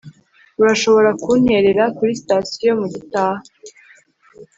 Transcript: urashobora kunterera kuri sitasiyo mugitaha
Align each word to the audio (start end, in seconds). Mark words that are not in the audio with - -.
urashobora 0.61 1.09
kunterera 1.23 1.83
kuri 1.97 2.11
sitasiyo 2.19 2.71
mugitaha 2.79 3.43